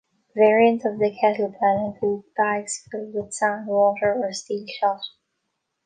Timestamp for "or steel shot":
4.15-5.01